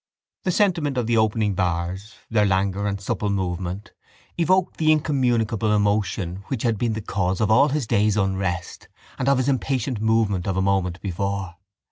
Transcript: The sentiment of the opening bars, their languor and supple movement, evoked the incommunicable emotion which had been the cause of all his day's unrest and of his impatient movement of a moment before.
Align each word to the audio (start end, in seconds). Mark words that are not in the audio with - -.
The 0.45 0.51
sentiment 0.51 0.97
of 0.97 1.05
the 1.05 1.17
opening 1.17 1.53
bars, 1.53 2.15
their 2.27 2.43
languor 2.47 2.87
and 2.87 2.99
supple 2.99 3.29
movement, 3.29 3.91
evoked 4.35 4.77
the 4.77 4.91
incommunicable 4.91 5.75
emotion 5.75 6.37
which 6.47 6.63
had 6.63 6.79
been 6.79 6.93
the 6.93 7.03
cause 7.03 7.39
of 7.39 7.51
all 7.51 7.67
his 7.69 7.85
day's 7.85 8.17
unrest 8.17 8.87
and 9.19 9.29
of 9.29 9.37
his 9.37 9.47
impatient 9.47 10.01
movement 10.01 10.47
of 10.47 10.57
a 10.57 10.59
moment 10.63 10.99
before. 11.01 11.57